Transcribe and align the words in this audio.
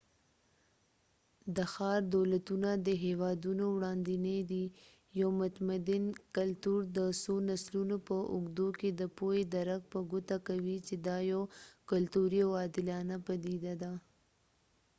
د 1.55 1.57
ښار 1.73 2.01
دولتونه 2.15 2.69
د 2.87 2.87
هیوادونو 3.05 3.65
وړاندینې 3.75 4.37
دي 4.51 4.65
یو 5.21 5.29
متمدن 5.41 6.03
کلتور 6.37 6.79
د 6.97 6.99
څو 7.21 7.33
نسلونو 7.49 7.95
په 8.07 8.17
اوږدو 8.33 8.67
کې 8.79 8.89
د 8.93 9.01
پوهې 9.17 9.43
درک 9.55 9.81
په 9.93 9.99
ګوته 10.11 10.37
کوي 10.47 10.77
چې 10.87 10.95
دا 11.07 11.17
یوه 11.31 11.47
کلتوري 11.91 12.39
او 12.45 12.51
عادلانه 12.61 13.15
پدیده 13.25 13.73
ده 13.81 13.91